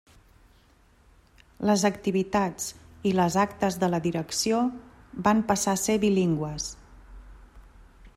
Les 1.69 1.83
activitats 1.89 2.69
i 3.09 3.11
les 3.19 3.37
actes 3.43 3.77
de 3.83 3.89
la 3.95 3.99
direcció 4.07 4.63
van 5.29 5.45
passar 5.53 5.77
a 5.77 5.83
ser 5.83 5.99
bilingües. 6.07 6.71